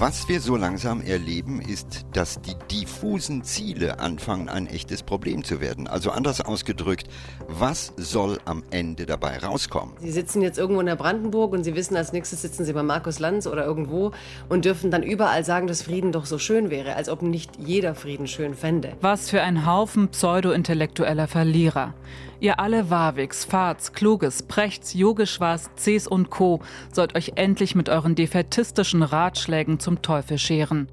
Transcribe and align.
Was 0.00 0.30
wir 0.30 0.40
so 0.40 0.56
langsam 0.56 1.02
erleben, 1.02 1.60
ist, 1.60 2.06
dass 2.14 2.40
die 2.40 2.54
diffusen 2.70 3.44
Ziele 3.44 4.00
anfangen, 4.00 4.48
ein 4.48 4.66
echtes 4.66 5.02
Problem 5.02 5.44
zu 5.44 5.60
werden. 5.60 5.88
Also 5.88 6.10
anders 6.10 6.40
ausgedrückt, 6.40 7.06
was 7.48 7.92
soll 7.98 8.38
am 8.46 8.62
Ende 8.70 9.04
dabei 9.04 9.36
rauskommen? 9.36 9.94
Sie 10.00 10.10
sitzen 10.10 10.40
jetzt 10.40 10.56
irgendwo 10.56 10.80
in 10.80 10.86
der 10.86 10.96
Brandenburg 10.96 11.52
und 11.52 11.64
Sie 11.64 11.74
wissen, 11.74 11.98
als 11.98 12.14
nächstes 12.14 12.40
sitzen 12.40 12.64
Sie 12.64 12.72
bei 12.72 12.82
Markus 12.82 13.18
Lanz 13.18 13.46
oder 13.46 13.66
irgendwo 13.66 14.12
und 14.48 14.64
dürfen 14.64 14.90
dann 14.90 15.02
überall 15.02 15.44
sagen, 15.44 15.66
dass 15.66 15.82
Frieden 15.82 16.12
doch 16.12 16.24
so 16.24 16.38
schön 16.38 16.70
wäre, 16.70 16.96
als 16.96 17.10
ob 17.10 17.20
nicht 17.20 17.58
jeder 17.58 17.94
Frieden 17.94 18.26
schön 18.26 18.54
fände. 18.54 18.94
Was 19.02 19.28
für 19.28 19.42
ein 19.42 19.66
Haufen 19.66 20.08
pseudo-intellektueller 20.08 21.28
Verlierer. 21.28 21.92
Ihr 22.40 22.58
alle 22.58 22.88
Warwigs, 22.88 23.44
Fahrts, 23.44 23.92
Kluges, 23.92 24.42
Prechts, 24.42 24.94
Yogeshwars, 24.94 25.70
Cs 25.76 26.06
und 26.06 26.30
Co. 26.30 26.60
sollt 26.90 27.14
euch 27.14 27.32
endlich 27.34 27.74
mit 27.74 27.90
euren 27.90 28.14
defaitistischen 28.14 29.02
Ratschlägen 29.02 29.78
zum 29.78 30.00
Teufel 30.00 30.38
scheren. 30.38 30.88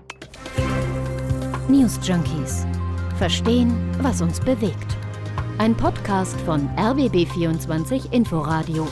News 1.70 2.00
Junkies. 2.04 2.66
Verstehen, 3.18 3.74
was 4.02 4.22
uns 4.22 4.42
bewegt. 4.42 4.98
Ein 5.58 5.74
Podcast 5.74 6.40
von 6.42 6.68
RBB24 6.76 8.12
Inforadio. 8.12 8.86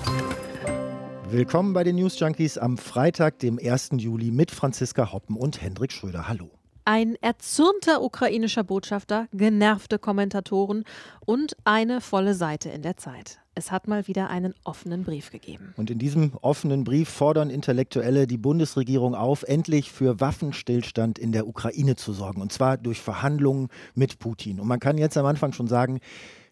Willkommen 1.30 1.74
bei 1.74 1.84
den 1.84 1.98
News 1.98 2.18
Junkies 2.18 2.58
am 2.58 2.78
Freitag, 2.78 3.40
dem 3.40 3.60
1. 3.62 3.90
Juli 3.98 4.32
mit 4.32 4.52
Franziska 4.52 5.12
Hoppen 5.12 5.36
und 5.36 5.62
Hendrik 5.62 5.92
Schröder. 5.92 6.30
Hallo. 6.30 6.52
Ein 6.88 7.16
erzürnter 7.20 8.04
ukrainischer 8.04 8.64
Botschafter, 8.64 9.28
genervte 9.34 9.98
Kommentatoren 9.98 10.84
und 11.26 11.58
eine 11.64 12.00
volle 12.00 12.36
Seite 12.36 12.70
in 12.70 12.84
der 12.84 12.96
Zeit. 12.96 13.40
Es 13.56 13.72
hat 13.72 13.88
mal 13.88 14.08
wieder 14.08 14.30
einen 14.30 14.54
offenen 14.64 15.04
Brief 15.04 15.32
gegeben. 15.32 15.74
Und 15.78 15.90
in 15.90 15.98
diesem 15.98 16.34
offenen 16.42 16.84
Brief 16.84 17.10
fordern 17.10 17.50
Intellektuelle 17.50 18.28
die 18.28 18.38
Bundesregierung 18.38 19.16
auf, 19.16 19.42
endlich 19.42 19.92
für 19.92 20.20
Waffenstillstand 20.20 21.18
in 21.18 21.32
der 21.32 21.48
Ukraine 21.48 21.96
zu 21.96 22.14
sorgen. 22.14 22.40
Und 22.40 22.54
zwar 22.54 22.78
durch 22.78 23.02
Verhandlungen 23.02 23.70
mit 23.96 24.20
Putin. 24.20 24.60
Und 24.60 24.68
man 24.68 24.80
kann 24.80 25.00
jetzt 25.00 25.18
am 25.18 25.26
Anfang 25.26 25.54
schon 25.54 25.68
sagen, 25.68 26.02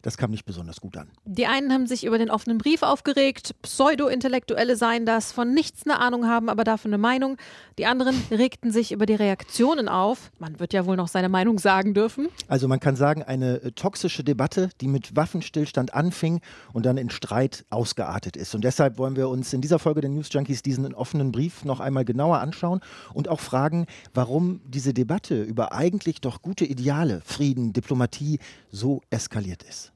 das 0.03 0.17
kam 0.17 0.31
nicht 0.31 0.45
besonders 0.45 0.81
gut 0.81 0.97
an. 0.97 1.07
Die 1.23 1.47
einen 1.47 1.71
haben 1.71 1.87
sich 1.87 2.05
über 2.05 2.17
den 2.17 2.29
offenen 2.29 2.57
Brief 2.57 2.83
aufgeregt, 2.83 3.55
Pseudo-Intellektuelle 3.61 4.75
seien 4.75 5.05
das, 5.05 5.31
von 5.31 5.53
nichts 5.53 5.85
eine 5.85 5.99
Ahnung 5.99 6.27
haben, 6.27 6.49
aber 6.49 6.65
dafür 6.65 6.89
eine 6.89 6.97
Meinung. 6.97 7.37
Die 7.79 7.85
anderen 7.85 8.15
regten 8.29 8.71
sich 8.71 8.91
über 8.91 9.05
die 9.05 9.15
Reaktionen 9.15 9.87
auf. 9.87 10.31
Man 10.39 10.59
wird 10.59 10.73
ja 10.73 10.85
wohl 10.85 10.97
noch 10.97 11.07
seine 11.07 11.29
Meinung 11.29 11.57
sagen 11.57 11.93
dürfen. 11.93 12.27
Also 12.49 12.67
man 12.67 12.81
kann 12.81 12.97
sagen, 12.97 13.23
eine 13.23 13.61
äh, 13.61 13.71
toxische 13.71 14.25
Debatte, 14.25 14.69
die 14.81 14.89
mit 14.89 15.15
Waffenstillstand 15.15 15.93
anfing 15.93 16.41
und 16.73 16.85
dann 16.85 16.97
in 16.97 17.09
Streit 17.09 17.65
ausgeartet 17.69 18.35
ist. 18.35 18.53
Und 18.53 18.65
deshalb 18.65 18.97
wollen 18.97 19.15
wir 19.15 19.29
uns 19.29 19.53
in 19.53 19.61
dieser 19.61 19.79
Folge 19.79 20.01
der 20.01 20.09
News 20.09 20.27
Junkies 20.31 20.61
diesen 20.61 20.93
offenen 20.93 21.31
Brief 21.31 21.63
noch 21.63 21.79
einmal 21.79 22.03
genauer 22.03 22.39
anschauen 22.39 22.81
und 23.13 23.29
auch 23.29 23.39
fragen, 23.39 23.85
warum 24.13 24.59
diese 24.65 24.93
Debatte 24.93 25.41
über 25.41 25.71
eigentlich 25.71 26.19
doch 26.19 26.41
gute 26.41 26.65
Ideale, 26.65 27.21
Frieden, 27.23 27.71
Diplomatie 27.71 28.39
so 28.69 29.01
eskaliert 29.09 29.63
ist. 29.63 29.92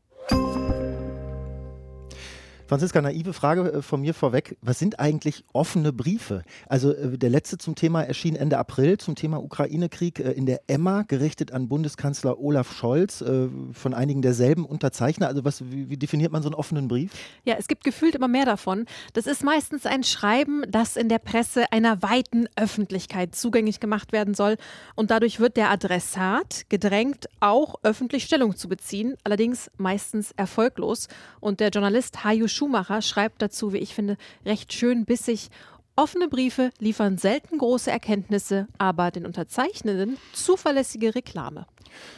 Franziska, 2.68 3.02
naive 3.02 3.32
Frage 3.32 3.72
äh, 3.72 3.82
von 3.82 4.02
mir 4.02 4.14
vorweg. 4.14 4.58
Was 4.62 4.78
sind 4.78 5.00
eigentlich 5.00 5.46
offene 5.54 5.94
Briefe? 5.94 6.44
Also 6.68 6.94
äh, 6.94 7.18
der 7.18 7.30
letzte 7.30 7.58
zum 7.58 7.76
Thema 7.76 8.04
erschien 8.04 8.36
Ende 8.36 8.58
April 8.58 8.98
zum 8.98 9.16
Thema 9.16 9.42
Ukraine-Krieg 9.42 10.20
äh, 10.20 10.32
in 10.32 10.46
der 10.46 10.62
Emma, 10.68 11.04
gerichtet 11.04 11.54
an 11.54 11.70
Bundeskanzler 11.70 12.40
Olaf 12.40 12.73
Scholz, 12.73 13.23
von 13.72 13.94
einigen 13.94 14.22
derselben 14.22 14.66
Unterzeichner. 14.66 15.28
Also 15.28 15.45
was, 15.45 15.64
wie, 15.70 15.98
definiert 15.98 16.32
man 16.32 16.42
so 16.42 16.50
einen 16.50 16.56
offenen 16.56 16.88
Brief? 16.88 17.12
Ja, 17.45 17.56
es 17.58 17.68
gibt 17.68 17.84
gefühlt 17.84 18.16
immer 18.16 18.28
mehr 18.28 18.45
davon. 18.45 18.86
Das 19.14 19.28
ist 19.28 19.44
meistens 19.44 19.86
ein 19.86 20.04
Schreiben, 20.04 20.64
das 20.70 20.98
in 20.98 21.10
der 21.10 21.20
Presse 21.20 21.72
einer 21.72 22.02
weiten 22.02 22.48
Öffentlichkeit 22.56 23.36
zugänglich 23.36 23.80
gemacht 23.80 24.12
werden 24.12 24.34
soll. 24.34 24.58
Und 24.95 25.12
dadurch 25.12 25.40
wird 25.40 25.58
der 25.58 25.72
Adressat 25.72 26.66
gedrängt, 26.70 27.28
auch 27.40 27.76
öffentlich 27.84 28.26
Stellung 28.26 28.56
zu 28.56 28.68
beziehen, 28.68 29.16
allerdings 29.23 29.72
meistens 29.78 30.32
erfolglos. 30.36 31.08
Und 31.39 31.60
der 31.60 31.70
Journalist 31.70 32.23
Hayu 32.23 32.48
Schumacher 32.58 33.02
schreibt 33.02 33.42
dazu, 33.42 33.72
wie 33.72 33.78
ich 33.78 33.94
finde, 33.94 34.18
recht 34.45 34.73
schön 34.73 35.06
bissig. 35.06 35.50
Offene 35.95 36.28
Briefe 36.28 36.70
liefern 36.80 37.18
selten 37.18 37.58
große 37.58 37.90
Erkenntnisse, 37.90 38.68
aber 38.78 39.10
den 39.10 39.26
Unterzeichnenden 39.26 40.18
zuverlässige 40.34 41.16
Reklame. 41.16 41.66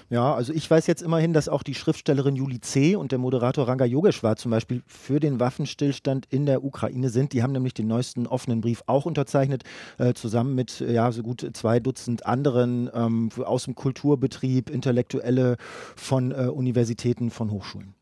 Ja, 0.10 0.34
also 0.34 0.52
ich 0.52 0.70
weiß 0.70 0.88
jetzt 0.88 1.02
immerhin, 1.02 1.34
dass 1.34 1.48
auch 1.48 1.64
die 1.64 1.76
Schriftstellerin 1.76 2.36
Juli 2.36 2.60
C. 2.60 2.96
und 2.96 3.12
der 3.12 3.20
Moderator 3.20 3.68
Ranga 3.68 3.86
Yogeshwar 3.86 4.36
zum 4.36 4.52
Beispiel 4.52 4.82
für 4.88 5.20
den 5.20 5.40
Waffenstillstand 5.40 6.26
in 6.30 6.46
der 6.46 6.64
Ukraine 6.64 7.10
sind. 7.10 7.34
Die 7.34 7.44
haben 7.44 7.54
nämlich 7.54 7.74
den 7.74 7.88
neuesten 7.88 8.28
offenen 8.28 8.62
Brief 8.62 8.84
auch 8.88 9.06
unterzeichnet, 9.06 9.64
äh, 9.98 10.14
zusammen 10.14 10.56
mit 10.56 10.80
ja, 10.80 11.12
so 11.12 11.24
gut 11.24 11.50
zwei 11.54 11.80
Dutzend 11.80 12.26
anderen 12.26 12.90
ähm, 12.94 13.30
aus 13.44 13.66
dem 13.66 13.76
Kulturbetrieb, 13.76 14.70
Intellektuelle 14.70 15.58
von 15.96 16.32
äh, 16.32 16.48
Universitäten, 16.48 17.30
von 17.30 17.52
Hochschulen. 17.52 17.96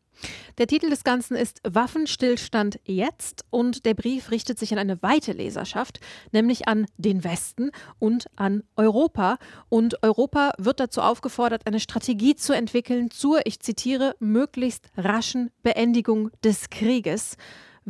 Der 0.58 0.66
Titel 0.66 0.90
des 0.90 1.04
Ganzen 1.04 1.36
ist 1.36 1.60
Waffenstillstand 1.62 2.80
jetzt 2.84 3.44
und 3.50 3.86
der 3.86 3.94
Brief 3.94 4.30
richtet 4.30 4.58
sich 4.58 4.72
an 4.72 4.78
eine 4.78 5.00
weite 5.02 5.32
Leserschaft, 5.32 6.00
nämlich 6.32 6.66
an 6.66 6.86
den 6.96 7.22
Westen 7.22 7.70
und 7.98 8.26
an 8.36 8.64
Europa. 8.76 9.38
Und 9.68 10.02
Europa 10.02 10.52
wird 10.58 10.80
dazu 10.80 11.00
aufgefordert, 11.00 11.66
eine 11.66 11.80
Strategie 11.80 12.34
zu 12.34 12.52
entwickeln 12.52 13.10
zur, 13.10 13.46
ich 13.46 13.60
zitiere, 13.60 14.16
möglichst 14.18 14.90
raschen 14.96 15.50
Beendigung 15.62 16.30
des 16.42 16.70
Krieges. 16.70 17.36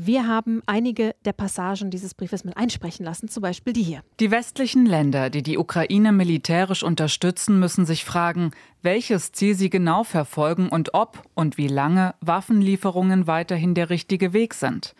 Wir 0.00 0.28
haben 0.28 0.62
einige 0.64 1.16
der 1.24 1.32
Passagen 1.32 1.90
dieses 1.90 2.14
Briefes 2.14 2.44
mit 2.44 2.56
einsprechen 2.56 3.04
lassen, 3.04 3.26
zum 3.26 3.40
Beispiel 3.40 3.72
die 3.72 3.82
hier. 3.82 4.04
Die 4.20 4.30
westlichen 4.30 4.86
Länder, 4.86 5.28
die 5.28 5.42
die 5.42 5.58
Ukraine 5.58 6.12
militärisch 6.12 6.84
unterstützen, 6.84 7.58
müssen 7.58 7.84
sich 7.84 8.04
fragen, 8.04 8.52
welches 8.80 9.32
Ziel 9.32 9.56
sie 9.56 9.70
genau 9.70 10.04
verfolgen 10.04 10.68
und 10.68 10.94
ob 10.94 11.24
und 11.34 11.58
wie 11.58 11.66
lange 11.66 12.14
Waffenlieferungen 12.20 13.26
weiterhin 13.26 13.74
der 13.74 13.90
richtige 13.90 14.32
Weg 14.32 14.54
sind. 14.54 14.94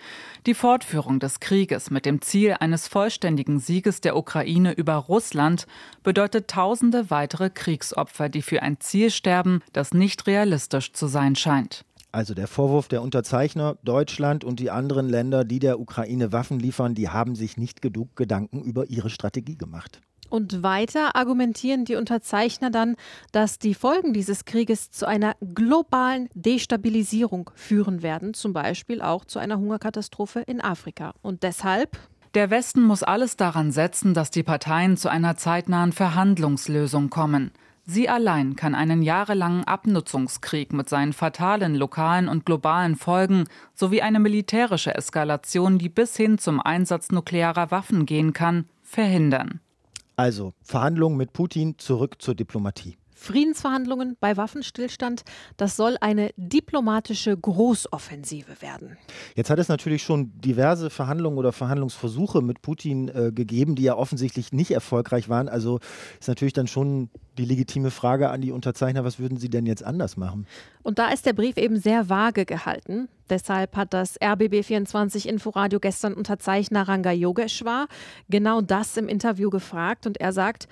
Die 0.46 0.54
Fortführung 0.54 1.20
des 1.20 1.38
Krieges 1.38 1.92
mit 1.92 2.04
dem 2.04 2.20
Ziel 2.20 2.56
eines 2.58 2.88
vollständigen 2.88 3.60
Sieges 3.60 4.00
der 4.00 4.16
Ukraine 4.16 4.72
über 4.72 4.94
Russland 4.94 5.68
bedeutet 6.02 6.48
tausende 6.48 7.08
weitere 7.08 7.50
Kriegsopfer, 7.50 8.28
die 8.28 8.42
für 8.42 8.62
ein 8.62 8.80
Ziel 8.80 9.10
sterben, 9.12 9.60
das 9.72 9.94
nicht 9.94 10.26
realistisch 10.26 10.92
zu 10.92 11.06
sein 11.06 11.36
scheint. 11.36 11.84
Also 12.10 12.34
der 12.34 12.46
Vorwurf 12.46 12.88
der 12.88 13.02
Unterzeichner, 13.02 13.76
Deutschland 13.84 14.42
und 14.42 14.60
die 14.60 14.70
anderen 14.70 15.08
Länder, 15.08 15.44
die 15.44 15.58
der 15.58 15.78
Ukraine 15.78 16.32
Waffen 16.32 16.58
liefern, 16.58 16.94
die 16.94 17.10
haben 17.10 17.34
sich 17.34 17.56
nicht 17.56 17.82
genug 17.82 18.16
Gedanken 18.16 18.62
über 18.62 18.88
ihre 18.88 19.10
Strategie 19.10 19.56
gemacht. 19.56 20.00
Und 20.30 20.62
weiter 20.62 21.16
argumentieren 21.16 21.84
die 21.84 21.96
Unterzeichner 21.96 22.70
dann, 22.70 22.96
dass 23.32 23.58
die 23.58 23.74
Folgen 23.74 24.12
dieses 24.12 24.44
Krieges 24.44 24.90
zu 24.90 25.06
einer 25.06 25.36
globalen 25.54 26.28
Destabilisierung 26.34 27.50
führen 27.54 28.02
werden, 28.02 28.34
zum 28.34 28.52
Beispiel 28.52 29.00
auch 29.00 29.24
zu 29.24 29.38
einer 29.38 29.58
Hungerkatastrophe 29.58 30.40
in 30.40 30.60
Afrika. 30.60 31.14
Und 31.22 31.42
deshalb 31.42 31.98
der 32.34 32.50
Westen 32.50 32.82
muss 32.82 33.02
alles 33.02 33.36
daran 33.36 33.72
setzen, 33.72 34.12
dass 34.12 34.30
die 34.30 34.42
Parteien 34.42 34.98
zu 34.98 35.08
einer 35.08 35.36
zeitnahen 35.36 35.92
Verhandlungslösung 35.92 37.08
kommen. 37.08 37.52
Sie 37.90 38.06
allein 38.10 38.54
kann 38.54 38.74
einen 38.74 39.00
jahrelangen 39.00 39.64
Abnutzungskrieg 39.64 40.74
mit 40.74 40.90
seinen 40.90 41.14
fatalen 41.14 41.74
lokalen 41.74 42.28
und 42.28 42.44
globalen 42.44 42.96
Folgen 42.96 43.44
sowie 43.74 44.02
eine 44.02 44.20
militärische 44.20 44.94
Eskalation, 44.94 45.78
die 45.78 45.88
bis 45.88 46.14
hin 46.14 46.36
zum 46.36 46.60
Einsatz 46.60 47.10
nuklearer 47.10 47.70
Waffen 47.70 48.04
gehen 48.04 48.34
kann, 48.34 48.66
verhindern. 48.82 49.60
Also 50.16 50.52
Verhandlungen 50.62 51.16
mit 51.16 51.32
Putin 51.32 51.78
zurück 51.78 52.16
zur 52.18 52.34
Diplomatie. 52.34 52.98
Friedensverhandlungen 53.18 54.16
bei 54.20 54.36
Waffenstillstand, 54.36 55.22
das 55.56 55.76
soll 55.76 55.96
eine 56.00 56.30
diplomatische 56.36 57.36
Großoffensive 57.36 58.62
werden. 58.62 58.96
Jetzt 59.34 59.50
hat 59.50 59.58
es 59.58 59.68
natürlich 59.68 60.02
schon 60.02 60.32
diverse 60.40 60.88
Verhandlungen 60.88 61.36
oder 61.36 61.52
Verhandlungsversuche 61.52 62.42
mit 62.42 62.62
Putin 62.62 63.08
äh, 63.08 63.32
gegeben, 63.32 63.74
die 63.74 63.82
ja 63.82 63.96
offensichtlich 63.96 64.52
nicht 64.52 64.70
erfolgreich 64.70 65.28
waren. 65.28 65.48
Also 65.48 65.80
ist 66.20 66.28
natürlich 66.28 66.52
dann 66.52 66.68
schon 66.68 67.10
die 67.38 67.44
legitime 67.44 67.90
Frage 67.90 68.30
an 68.30 68.40
die 68.40 68.52
Unterzeichner, 68.52 69.04
was 69.04 69.18
würden 69.18 69.36
sie 69.36 69.50
denn 69.50 69.66
jetzt 69.66 69.84
anders 69.84 70.16
machen? 70.16 70.46
Und 70.82 70.98
da 70.98 71.08
ist 71.08 71.26
der 71.26 71.32
Brief 71.32 71.56
eben 71.56 71.78
sehr 71.78 72.08
vage 72.08 72.46
gehalten. 72.46 73.08
Deshalb 73.28 73.76
hat 73.76 73.92
das 73.92 74.18
RBB24 74.20 75.26
Inforadio 75.26 75.80
gestern 75.80 76.14
Unterzeichner 76.14 76.88
Ranga 76.88 77.12
Yogeshwar 77.12 77.88
genau 78.30 78.60
das 78.60 78.96
im 78.96 79.08
Interview 79.08 79.50
gefragt 79.50 80.06
und 80.06 80.18
er 80.20 80.32
sagt, 80.32 80.68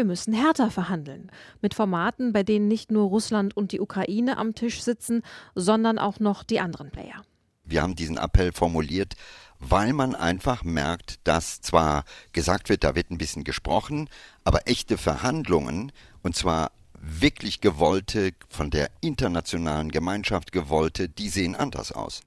wir 0.00 0.06
müssen 0.06 0.32
härter 0.32 0.70
verhandeln. 0.70 1.30
Mit 1.60 1.74
Formaten, 1.74 2.32
bei 2.32 2.42
denen 2.42 2.68
nicht 2.68 2.90
nur 2.90 3.10
Russland 3.10 3.54
und 3.54 3.70
die 3.72 3.80
Ukraine 3.80 4.38
am 4.38 4.54
Tisch 4.54 4.82
sitzen, 4.82 5.20
sondern 5.54 5.98
auch 5.98 6.20
noch 6.20 6.42
die 6.42 6.58
anderen 6.58 6.90
Player. 6.90 7.22
Wir 7.64 7.82
haben 7.82 7.96
diesen 7.96 8.16
Appell 8.16 8.52
formuliert, 8.52 9.14
weil 9.58 9.92
man 9.92 10.14
einfach 10.14 10.64
merkt, 10.64 11.20
dass 11.24 11.60
zwar 11.60 12.04
gesagt 12.32 12.70
wird, 12.70 12.82
da 12.82 12.94
wird 12.94 13.10
ein 13.10 13.18
bisschen 13.18 13.44
gesprochen, 13.44 14.08
aber 14.42 14.66
echte 14.66 14.96
Verhandlungen, 14.96 15.92
und 16.22 16.34
zwar 16.34 16.70
wirklich 16.94 17.60
gewollte, 17.60 18.32
von 18.48 18.70
der 18.70 18.90
internationalen 19.02 19.90
Gemeinschaft 19.90 20.50
gewollte, 20.50 21.10
die 21.10 21.28
sehen 21.28 21.54
anders 21.54 21.92
aus. 21.92 22.22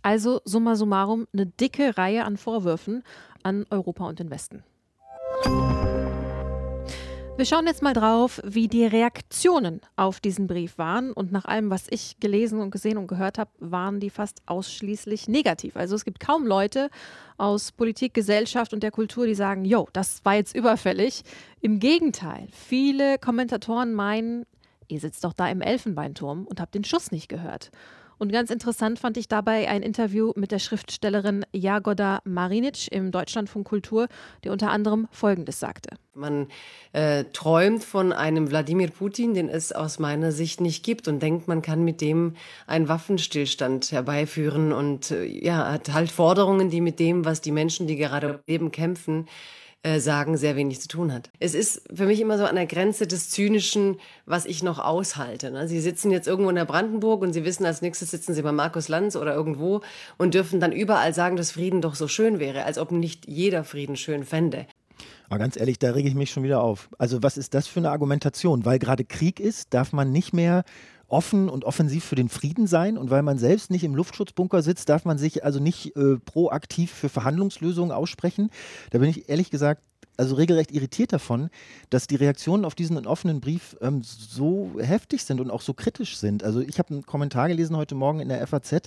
Also 0.00 0.40
summa 0.46 0.74
summarum 0.74 1.26
eine 1.34 1.44
dicke 1.44 1.98
Reihe 1.98 2.24
an 2.24 2.38
Vorwürfen 2.38 3.04
an 3.42 3.66
Europa 3.68 4.06
und 4.06 4.20
den 4.20 4.30
Westen. 4.30 4.64
Wir 7.40 7.46
schauen 7.46 7.66
jetzt 7.66 7.80
mal 7.80 7.94
drauf, 7.94 8.38
wie 8.44 8.68
die 8.68 8.84
Reaktionen 8.84 9.80
auf 9.96 10.20
diesen 10.20 10.46
Brief 10.46 10.76
waren. 10.76 11.10
Und 11.10 11.32
nach 11.32 11.46
allem, 11.46 11.70
was 11.70 11.86
ich 11.88 12.20
gelesen 12.20 12.60
und 12.60 12.70
gesehen 12.70 12.98
und 12.98 13.06
gehört 13.06 13.38
habe, 13.38 13.50
waren 13.60 13.98
die 13.98 14.10
fast 14.10 14.42
ausschließlich 14.44 15.26
negativ. 15.26 15.74
Also 15.74 15.94
es 15.94 16.04
gibt 16.04 16.20
kaum 16.20 16.46
Leute 16.46 16.90
aus 17.38 17.72
Politik, 17.72 18.12
Gesellschaft 18.12 18.74
und 18.74 18.82
der 18.82 18.90
Kultur, 18.90 19.26
die 19.26 19.34
sagen, 19.34 19.64
jo, 19.64 19.88
das 19.94 20.22
war 20.22 20.34
jetzt 20.34 20.54
überfällig. 20.54 21.22
Im 21.62 21.80
Gegenteil, 21.80 22.46
viele 22.52 23.16
Kommentatoren 23.16 23.94
meinen, 23.94 24.44
ihr 24.88 25.00
sitzt 25.00 25.24
doch 25.24 25.32
da 25.32 25.48
im 25.48 25.62
Elfenbeinturm 25.62 26.44
und 26.44 26.60
habt 26.60 26.74
den 26.74 26.84
Schuss 26.84 27.10
nicht 27.10 27.30
gehört. 27.30 27.70
Und 28.20 28.30
ganz 28.32 28.50
interessant 28.50 28.98
fand 28.98 29.16
ich 29.16 29.28
dabei 29.28 29.66
ein 29.66 29.82
Interview 29.82 30.32
mit 30.36 30.52
der 30.52 30.58
Schriftstellerin 30.58 31.46
Jagoda 31.52 32.20
Marinic 32.24 32.92
im 32.92 33.12
Deutschlandfunk 33.12 33.66
Kultur, 33.66 34.08
die 34.44 34.50
unter 34.50 34.70
anderem 34.70 35.08
Folgendes 35.10 35.58
sagte. 35.58 35.96
Man 36.12 36.48
äh, 36.92 37.24
träumt 37.32 37.82
von 37.82 38.12
einem 38.12 38.50
Wladimir 38.50 38.90
Putin, 38.90 39.32
den 39.32 39.48
es 39.48 39.72
aus 39.72 39.98
meiner 39.98 40.32
Sicht 40.32 40.60
nicht 40.60 40.84
gibt 40.84 41.08
und 41.08 41.22
denkt, 41.22 41.48
man 41.48 41.62
kann 41.62 41.82
mit 41.82 42.02
dem 42.02 42.36
einen 42.66 42.88
Waffenstillstand 42.88 43.90
herbeiführen 43.90 44.74
und 44.74 45.12
äh, 45.12 45.24
ja, 45.24 45.72
hat 45.72 45.90
halt 45.94 46.10
Forderungen, 46.10 46.68
die 46.68 46.82
mit 46.82 46.98
dem, 46.98 47.24
was 47.24 47.40
die 47.40 47.52
Menschen, 47.52 47.86
die 47.86 47.96
gerade 47.96 48.42
leben, 48.46 48.70
kämpfen, 48.70 49.28
äh, 49.82 49.98
sagen, 49.98 50.36
sehr 50.36 50.56
wenig 50.56 50.80
zu 50.80 50.88
tun 50.88 51.12
hat. 51.12 51.30
Es 51.38 51.54
ist 51.54 51.82
für 51.94 52.04
mich 52.04 52.20
immer 52.20 52.36
so 52.36 52.44
an 52.44 52.56
der 52.56 52.66
Grenze 52.66 53.06
des 53.06 53.30
Zynischen, 53.30 53.98
was 54.26 54.44
ich 54.44 54.62
noch 54.62 54.78
aushalte. 54.78 55.50
Ne? 55.50 55.68
Sie 55.68 55.80
sitzen 55.80 56.10
jetzt 56.10 56.28
irgendwo 56.28 56.50
in 56.50 56.56
der 56.56 56.66
Brandenburg 56.66 57.22
und 57.22 57.32
Sie 57.32 57.44
wissen, 57.44 57.64
als 57.64 57.80
nächstes 57.80 58.10
sitzen 58.10 58.34
Sie 58.34 58.42
bei 58.42 58.52
Markus 58.52 58.88
Lanz 58.88 59.16
oder 59.16 59.34
irgendwo 59.34 59.80
und 60.18 60.34
dürfen 60.34 60.60
dann 60.60 60.72
überall 60.72 61.14
sagen, 61.14 61.36
dass 61.36 61.52
Frieden 61.52 61.80
doch 61.80 61.94
so 61.94 62.08
schön 62.08 62.38
wäre, 62.38 62.64
als 62.64 62.76
ob 62.76 62.92
nicht 62.92 63.26
jeder 63.26 63.64
Frieden 63.64 63.96
schön 63.96 64.24
fände. 64.24 64.66
Aber 65.30 65.38
ganz 65.38 65.56
ehrlich, 65.56 65.78
da 65.78 65.92
rege 65.92 66.08
ich 66.08 66.14
mich 66.14 66.30
schon 66.30 66.42
wieder 66.42 66.60
auf. 66.62 66.90
Also 66.98 67.22
was 67.22 67.38
ist 67.38 67.54
das 67.54 67.66
für 67.66 67.80
eine 67.80 67.90
Argumentation? 67.90 68.64
Weil 68.64 68.78
gerade 68.78 69.04
Krieg 69.04 69.40
ist, 69.40 69.72
darf 69.72 69.92
man 69.92 70.12
nicht 70.12 70.34
mehr 70.34 70.64
offen 71.10 71.48
und 71.48 71.64
offensiv 71.64 72.04
für 72.04 72.14
den 72.14 72.28
Frieden 72.28 72.66
sein 72.66 72.96
und 72.96 73.10
weil 73.10 73.22
man 73.22 73.38
selbst 73.38 73.70
nicht 73.70 73.84
im 73.84 73.94
Luftschutzbunker 73.94 74.62
sitzt, 74.62 74.88
darf 74.88 75.04
man 75.04 75.18
sich 75.18 75.44
also 75.44 75.60
nicht 75.60 75.96
äh, 75.96 76.16
proaktiv 76.18 76.92
für 76.92 77.08
Verhandlungslösungen 77.08 77.92
aussprechen. 77.92 78.50
Da 78.90 78.98
bin 78.98 79.10
ich 79.10 79.28
ehrlich 79.28 79.50
gesagt 79.50 79.82
also 80.20 80.34
regelrecht 80.34 80.70
irritiert 80.70 81.14
davon, 81.14 81.48
dass 81.88 82.06
die 82.06 82.16
Reaktionen 82.16 82.66
auf 82.66 82.74
diesen 82.74 83.06
offenen 83.06 83.40
Brief 83.40 83.74
ähm, 83.80 84.02
so 84.02 84.70
heftig 84.78 85.24
sind 85.24 85.40
und 85.40 85.50
auch 85.50 85.62
so 85.62 85.72
kritisch 85.72 86.18
sind. 86.18 86.44
Also 86.44 86.60
ich 86.60 86.78
habe 86.78 86.90
einen 86.90 87.06
Kommentar 87.06 87.48
gelesen 87.48 87.74
heute 87.74 87.94
Morgen 87.94 88.20
in 88.20 88.28
der 88.28 88.46
FAZ. 88.46 88.82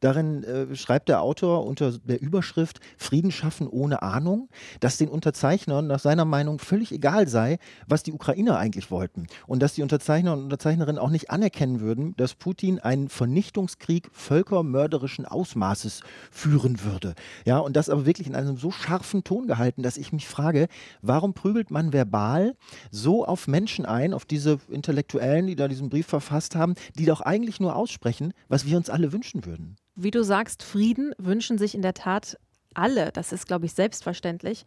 Darin 0.00 0.44
äh, 0.44 0.74
schreibt 0.74 1.10
der 1.10 1.20
Autor 1.20 1.66
unter 1.66 1.92
der 1.92 2.22
Überschrift 2.22 2.80
Frieden 2.96 3.30
schaffen 3.30 3.68
ohne 3.68 4.00
Ahnung, 4.00 4.48
dass 4.80 4.96
den 4.96 5.10
Unterzeichnern 5.10 5.86
nach 5.86 6.00
seiner 6.00 6.24
Meinung 6.24 6.58
völlig 6.58 6.90
egal 6.90 7.28
sei, 7.28 7.58
was 7.86 8.02
die 8.02 8.12
Ukrainer 8.12 8.56
eigentlich 8.58 8.90
wollten. 8.90 9.26
Und 9.46 9.60
dass 9.62 9.74
die 9.74 9.82
Unterzeichner 9.82 10.32
und 10.32 10.44
Unterzeichnerinnen 10.44 10.98
auch 10.98 11.10
nicht 11.10 11.30
anerkennen 11.30 11.80
würden, 11.80 12.14
dass 12.16 12.34
Putin 12.34 12.78
einen 12.78 13.10
Vernichtungskrieg 13.10 14.08
völkermörderischen 14.12 15.26
Ausmaßes 15.26 16.00
führen 16.30 16.82
würde. 16.82 17.14
Ja, 17.44 17.58
und 17.58 17.76
das 17.76 17.90
aber 17.90 18.06
wirklich 18.06 18.26
in 18.26 18.34
einem 18.34 18.56
so 18.56 18.70
scharfen 18.70 19.22
Ton 19.22 19.46
gehalten, 19.46 19.82
dass 19.82 19.98
ich 19.98 20.14
mich 20.14 20.26
frage, 20.26 20.68
Warum 21.02 21.34
prügelt 21.34 21.70
man 21.70 21.92
verbal 21.92 22.54
so 22.90 23.24
auf 23.24 23.48
Menschen 23.48 23.86
ein, 23.86 24.12
auf 24.12 24.24
diese 24.24 24.58
Intellektuellen, 24.70 25.46
die 25.46 25.56
da 25.56 25.68
diesen 25.68 25.88
Brief 25.88 26.06
verfasst 26.06 26.54
haben, 26.56 26.74
die 26.96 27.06
doch 27.06 27.20
eigentlich 27.20 27.60
nur 27.60 27.76
aussprechen, 27.76 28.32
was 28.48 28.66
wir 28.66 28.76
uns 28.76 28.90
alle 28.90 29.12
wünschen 29.12 29.44
würden? 29.46 29.76
Wie 29.94 30.10
du 30.10 30.22
sagst, 30.22 30.62
Frieden 30.62 31.12
wünschen 31.18 31.58
sich 31.58 31.74
in 31.74 31.82
der 31.82 31.94
Tat 31.94 32.38
alle. 32.74 33.10
Das 33.12 33.32
ist, 33.32 33.46
glaube 33.46 33.66
ich, 33.66 33.72
selbstverständlich. 33.72 34.64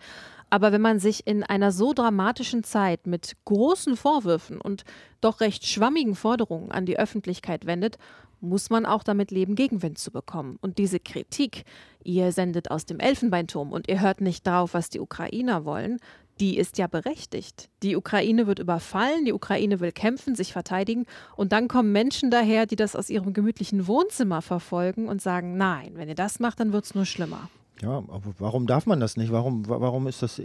Aber 0.49 0.71
wenn 0.71 0.81
man 0.81 0.99
sich 0.99 1.25
in 1.25 1.43
einer 1.43 1.71
so 1.71 1.93
dramatischen 1.93 2.63
Zeit 2.63 3.07
mit 3.07 3.37
großen 3.45 3.95
Vorwürfen 3.95 4.59
und 4.59 4.83
doch 5.21 5.39
recht 5.39 5.65
schwammigen 5.65 6.15
Forderungen 6.15 6.71
an 6.71 6.85
die 6.85 6.99
Öffentlichkeit 6.99 7.65
wendet, 7.65 7.97
muss 8.41 8.69
man 8.69 8.85
auch 8.85 9.03
damit 9.03 9.31
leben, 9.31 9.55
Gegenwind 9.55 9.97
zu 9.97 10.11
bekommen. 10.11 10.57
Und 10.61 10.77
diese 10.77 10.99
Kritik, 10.99 11.63
ihr 12.03 12.31
sendet 12.31 12.71
aus 12.71 12.85
dem 12.85 12.99
Elfenbeinturm 12.99 13.71
und 13.71 13.87
ihr 13.87 14.01
hört 14.01 14.21
nicht 14.21 14.45
drauf, 14.45 14.73
was 14.73 14.89
die 14.89 14.99
Ukrainer 14.99 15.63
wollen, 15.65 15.99
die 16.39 16.57
ist 16.57 16.79
ja 16.79 16.87
berechtigt. 16.87 17.69
Die 17.83 17.95
Ukraine 17.95 18.47
wird 18.47 18.59
überfallen, 18.59 19.25
die 19.25 19.33
Ukraine 19.33 19.79
will 19.79 19.91
kämpfen, 19.91 20.35
sich 20.35 20.53
verteidigen 20.53 21.05
und 21.35 21.51
dann 21.51 21.67
kommen 21.67 21.91
Menschen 21.91 22.31
daher, 22.31 22.65
die 22.65 22.75
das 22.75 22.95
aus 22.95 23.09
ihrem 23.09 23.33
gemütlichen 23.33 23.87
Wohnzimmer 23.87 24.41
verfolgen 24.41 25.07
und 25.07 25.21
sagen, 25.21 25.55
nein, 25.57 25.91
wenn 25.95 26.09
ihr 26.09 26.15
das 26.15 26.39
macht, 26.39 26.59
dann 26.59 26.73
wird 26.73 26.85
es 26.85 26.95
nur 26.95 27.05
schlimmer. 27.05 27.49
Ja, 27.81 27.97
aber 27.97 28.33
warum 28.37 28.67
darf 28.67 28.85
man 28.85 28.99
das 28.99 29.17
nicht? 29.17 29.31
Warum, 29.31 29.67
warum, 29.67 30.07
ist 30.07 30.21
das, 30.21 30.41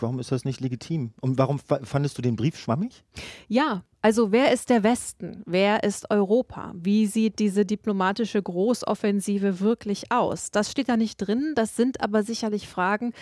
warum 0.00 0.18
ist 0.18 0.32
das 0.32 0.44
nicht 0.44 0.60
legitim? 0.60 1.12
Und 1.20 1.38
warum 1.38 1.58
fandest 1.58 2.18
du 2.18 2.22
den 2.22 2.36
Brief 2.36 2.58
schwammig? 2.58 3.04
Ja, 3.48 3.84
also 4.04 4.32
wer 4.32 4.52
ist 4.52 4.68
der 4.68 4.82
Westen? 4.82 5.42
Wer 5.46 5.82
ist 5.82 6.10
Europa? 6.10 6.74
Wie 6.76 7.06
sieht 7.06 7.38
diese 7.38 7.64
diplomatische 7.64 8.42
Großoffensive 8.42 9.60
wirklich 9.60 10.12
aus? 10.12 10.50
Das 10.50 10.70
steht 10.70 10.90
da 10.90 10.98
nicht 10.98 11.16
drin. 11.16 11.54
Das 11.54 11.74
sind 11.74 12.02
aber 12.02 12.22
sicherlich 12.22 12.68
Fragen, 12.68 13.14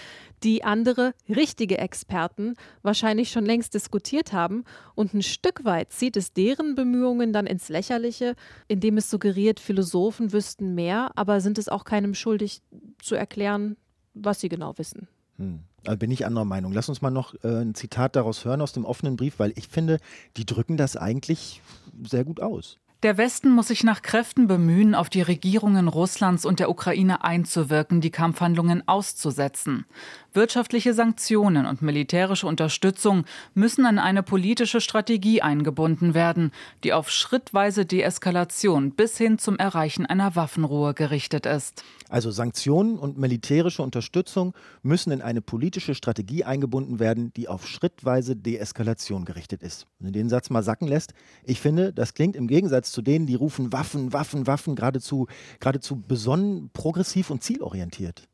die 0.42 0.64
andere 0.64 1.14
richtige 1.28 1.78
Experten 1.78 2.56
wahrscheinlich 2.82 3.30
schon 3.30 3.46
längst 3.46 3.74
diskutiert 3.74 4.32
haben. 4.32 4.64
Und 4.96 5.14
ein 5.14 5.22
Stück 5.22 5.64
weit 5.64 5.92
zieht 5.92 6.16
es 6.16 6.32
deren 6.32 6.74
Bemühungen 6.74 7.32
dann 7.32 7.46
ins 7.46 7.68
Lächerliche, 7.68 8.34
indem 8.66 8.96
es 8.96 9.08
suggeriert, 9.08 9.60
Philosophen 9.60 10.32
wüssten 10.32 10.74
mehr, 10.74 11.12
aber 11.14 11.40
sind 11.40 11.58
es 11.58 11.68
auch 11.68 11.84
keinem 11.84 12.14
schuldig 12.14 12.60
zu 13.00 13.14
erklären, 13.14 13.76
was 14.14 14.40
sie 14.40 14.48
genau 14.48 14.76
wissen. 14.78 15.06
Hm. 15.36 15.60
Also 15.86 15.98
bin 15.98 16.10
ich 16.10 16.26
anderer 16.26 16.44
Meinung. 16.44 16.72
Lass 16.72 16.88
uns 16.88 17.02
mal 17.02 17.10
noch 17.10 17.34
äh, 17.42 17.62
ein 17.62 17.74
Zitat 17.74 18.16
daraus 18.16 18.44
hören 18.44 18.60
aus 18.60 18.72
dem 18.72 18.84
offenen 18.84 19.16
Brief, 19.16 19.38
weil 19.38 19.52
ich 19.56 19.68
finde, 19.68 19.98
die 20.36 20.46
drücken 20.46 20.76
das 20.76 20.96
eigentlich 20.96 21.60
sehr 22.04 22.24
gut 22.24 22.40
aus. 22.40 22.78
Der 23.02 23.18
Westen 23.18 23.50
muss 23.50 23.66
sich 23.66 23.82
nach 23.82 24.02
Kräften 24.02 24.46
bemühen, 24.46 24.94
auf 24.94 25.10
die 25.10 25.22
Regierungen 25.22 25.88
Russlands 25.88 26.44
und 26.44 26.60
der 26.60 26.70
Ukraine 26.70 27.24
einzuwirken, 27.24 28.00
die 28.00 28.12
Kampfhandlungen 28.12 28.86
auszusetzen. 28.86 29.86
Wirtschaftliche 30.34 30.94
Sanktionen 30.94 31.66
und 31.66 31.82
militärische 31.82 32.46
Unterstützung 32.46 33.26
müssen 33.52 33.84
in 33.84 33.98
eine 33.98 34.22
politische 34.22 34.80
Strategie 34.80 35.42
eingebunden 35.42 36.14
werden, 36.14 36.52
die 36.84 36.94
auf 36.94 37.10
schrittweise 37.10 37.84
Deeskalation 37.84 38.92
bis 38.92 39.18
hin 39.18 39.38
zum 39.38 39.58
Erreichen 39.58 40.06
einer 40.06 40.34
Waffenruhe 40.34 40.94
gerichtet 40.94 41.44
ist. 41.44 41.84
Also 42.08 42.30
Sanktionen 42.30 42.98
und 42.98 43.18
militärische 43.18 43.82
Unterstützung 43.82 44.54
müssen 44.82 45.12
in 45.12 45.20
eine 45.20 45.42
politische 45.42 45.94
Strategie 45.94 46.44
eingebunden 46.44 46.98
werden, 46.98 47.32
die 47.34 47.48
auf 47.48 47.66
schrittweise 47.66 48.34
Deeskalation 48.34 49.26
gerichtet 49.26 49.62
ist. 49.62 49.86
Wenn 49.98 50.12
du 50.12 50.18
den 50.18 50.30
Satz 50.30 50.48
mal 50.48 50.62
sacken 50.62 50.88
lässt, 50.88 51.12
ich 51.44 51.60
finde, 51.60 51.92
das 51.92 52.14
klingt 52.14 52.36
im 52.36 52.48
Gegensatz 52.48 52.90
zu 52.90 53.02
denen, 53.02 53.26
die 53.26 53.34
rufen 53.34 53.70
Waffen, 53.72 54.14
Waffen, 54.14 54.46
Waffen, 54.46 54.76
geradezu, 54.76 55.26
geradezu 55.60 55.96
besonnen, 55.96 56.70
progressiv 56.72 57.28
und 57.28 57.42
zielorientiert. 57.42 58.28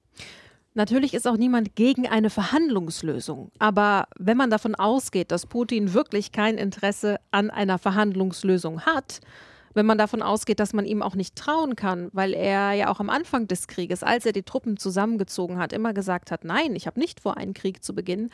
Natürlich 0.78 1.12
ist 1.12 1.26
auch 1.26 1.36
niemand 1.36 1.74
gegen 1.74 2.06
eine 2.06 2.30
Verhandlungslösung. 2.30 3.50
Aber 3.58 4.06
wenn 4.16 4.36
man 4.36 4.48
davon 4.48 4.76
ausgeht, 4.76 5.32
dass 5.32 5.44
Putin 5.44 5.92
wirklich 5.92 6.30
kein 6.30 6.56
Interesse 6.56 7.16
an 7.32 7.50
einer 7.50 7.78
Verhandlungslösung 7.78 8.82
hat, 8.82 9.18
wenn 9.74 9.86
man 9.86 9.98
davon 9.98 10.22
ausgeht, 10.22 10.60
dass 10.60 10.74
man 10.74 10.86
ihm 10.86 11.02
auch 11.02 11.16
nicht 11.16 11.34
trauen 11.34 11.74
kann, 11.74 12.10
weil 12.12 12.32
er 12.32 12.74
ja 12.74 12.90
auch 12.90 13.00
am 13.00 13.10
Anfang 13.10 13.48
des 13.48 13.66
Krieges, 13.66 14.04
als 14.04 14.24
er 14.24 14.30
die 14.30 14.44
Truppen 14.44 14.76
zusammengezogen 14.76 15.58
hat, 15.58 15.72
immer 15.72 15.92
gesagt 15.92 16.30
hat, 16.30 16.44
nein, 16.44 16.76
ich 16.76 16.86
habe 16.86 17.00
nicht 17.00 17.18
vor, 17.18 17.36
einen 17.36 17.54
Krieg 17.54 17.82
zu 17.82 17.92
beginnen, 17.92 18.30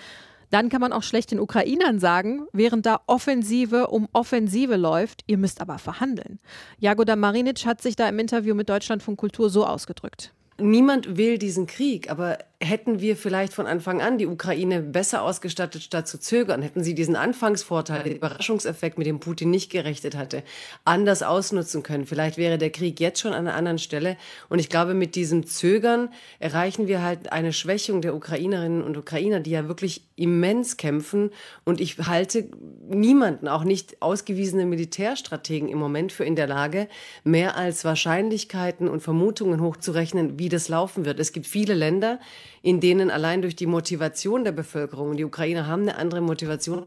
dann 0.51 0.69
kann 0.69 0.83
man 0.83 0.93
auch 0.93 1.03
schlecht 1.03 1.31
den 1.31 1.41
Ukrainern 1.41 1.99
sagen, 1.99 2.47
während 2.53 2.85
da 2.85 3.01
Offensive 3.07 3.87
um 3.87 4.07
Offensive 4.13 4.77
läuft, 4.77 5.23
ihr 5.27 5.39
müsst 5.39 5.63
aber 5.63 5.79
verhandeln. 5.79 6.41
Jagoda 6.79 7.17
Marinic 7.17 7.65
hat 7.65 7.81
sich 7.81 7.97
da 7.97 8.07
im 8.07 8.19
Interview 8.19 8.55
mit 8.55 8.69
Deutschlandfunk 8.69 9.19
Kultur 9.19 9.49
so 9.49 9.65
ausgedrückt. 9.65 10.35
Niemand 10.59 11.17
will 11.17 11.39
diesen 11.39 11.67
Krieg, 11.67 12.11
aber 12.11 12.39
hätten 12.63 13.01
wir 13.01 13.17
vielleicht 13.17 13.53
von 13.53 13.67
Anfang 13.67 14.01
an 14.01 14.19
die 14.19 14.27
Ukraine 14.27 14.81
besser 14.81 15.23
ausgestattet, 15.23 15.83
statt 15.83 16.09
zu 16.09 16.19
zögern, 16.19 16.63
hätten 16.63 16.83
sie 16.83 16.95
diesen 16.95 17.17
Anfangsvorteil, 17.17 18.05
den 18.05 18.17
Überraschungseffekt, 18.17 18.97
mit 18.97 19.07
dem 19.07 19.21
Putin 19.21 19.51
nicht 19.51 19.71
gerechnet 19.71 20.17
hatte, 20.17 20.43
anders 20.85 21.23
ausnutzen 21.23 21.83
können. 21.83 22.07
Vielleicht 22.07 22.37
wäre 22.37 22.59
der 22.59 22.71
Krieg 22.71 23.01
jetzt 23.01 23.21
schon 23.21 23.33
an 23.33 23.47
einer 23.47 23.57
anderen 23.57 23.79
Stelle. 23.79 24.17
Und 24.49 24.59
ich 24.59 24.69
glaube, 24.69 24.95
mit 24.95 25.15
diesem 25.15 25.47
Zögern 25.47 26.09
erreichen 26.39 26.87
wir 26.87 27.03
halt 27.03 27.33
eine 27.33 27.53
Schwächung 27.53 28.01
der 28.01 28.15
Ukrainerinnen 28.15 28.83
und 28.83 28.97
Ukrainer, 28.97 29.41
die 29.41 29.51
ja 29.51 29.69
wirklich 29.69 30.07
immens 30.17 30.77
kämpfen. 30.77 31.31
Und 31.65 31.81
ich 31.81 31.99
halte 31.99 32.49
niemanden, 32.89 33.49
auch 33.49 33.65
nicht 33.65 34.01
ausgewiesene 34.01 34.65
Militärstrategen 34.65 35.69
im 35.69 35.79
Moment 35.79 36.13
für 36.13 36.25
in 36.25 36.37
der 36.37 36.47
Lage, 36.47 36.89
mehr 37.25 37.57
als 37.57 37.85
Wahrscheinlichkeiten 37.85 38.89
und 38.89 39.01
Vermutungen 39.01 39.61
hochzurechnen, 39.61 40.39
wie 40.39 40.49
das 40.49 40.69
laufen 40.69 41.05
wird. 41.05 41.19
Es 41.19 41.33
gibt 41.33 41.47
viele 41.47 41.75
Länder, 41.75 42.21
in 42.63 42.81
denen 42.81 43.11
allein 43.11 43.43
durch 43.43 43.57
die 43.57 43.67
Motivation 43.67 44.45
der 44.45 44.53
Bevölkerung, 44.53 45.17
die 45.17 45.25
Ukrainer 45.25 45.67
haben 45.67 45.83
eine 45.83 45.97
andere 45.97 46.21
Motivation, 46.21 46.87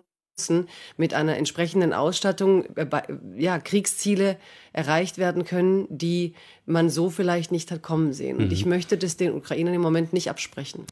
mit 0.97 1.15
einer 1.15 1.35
entsprechenden 1.37 1.93
Ausstattung 1.93 2.65
äh, 2.75 2.85
ja, 3.37 3.57
Kriegsziele 3.57 4.37
erreicht 4.71 5.17
werden 5.17 5.45
können, 5.45 5.87
die 5.89 6.33
man 6.67 6.91
so 6.91 7.09
vielleicht 7.09 7.51
nicht 7.51 7.71
hat 7.71 7.81
kommen 7.81 8.13
sehen. 8.13 8.37
Und 8.37 8.45
mhm. 8.45 8.51
ich 8.51 8.65
möchte 8.65 8.99
das 8.99 9.17
den 9.17 9.33
Ukrainern 9.33 9.73
im 9.73 9.81
Moment 9.81 10.13
nicht 10.13 10.29
absprechen. 10.29 10.85